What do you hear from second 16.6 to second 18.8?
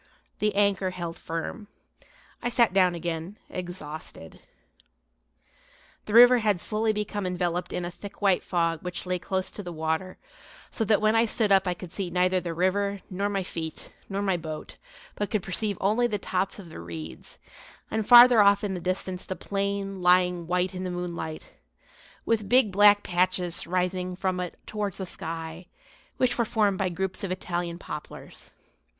the reeds, and farther off in the